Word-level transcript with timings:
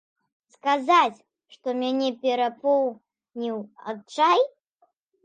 Сказаць, 0.53 1.19
што 1.55 1.67
мяне 1.81 2.07
перапоўніў 2.23 3.61
адчай? 3.93 4.41